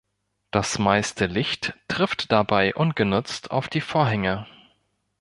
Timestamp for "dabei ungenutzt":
2.31-3.51